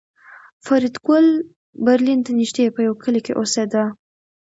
[0.65, 1.27] فریدګل
[1.85, 3.83] برلین ته نږدې په یوه کلي کې اوسېده